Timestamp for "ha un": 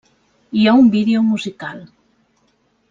0.69-0.89